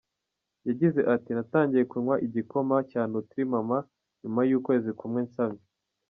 Yagize 0.67 0.99
ati 1.15 1.29
“Natangiye 1.33 1.83
kunywa 1.91 2.15
igikoma 2.27 2.75
cya 2.89 3.01
‘Nootri 3.11 3.41
Mama’ 3.53 3.77
nyuma 4.21 4.41
y’ukwezi 4.49 4.89
kumwe 4.99 5.21
nsamye. 5.27 5.63